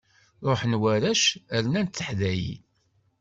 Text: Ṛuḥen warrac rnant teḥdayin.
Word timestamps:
Ṛuḥen 0.47 0.79
warrac 0.81 1.23
rnant 1.63 1.95
teḥdayin. 1.97 2.61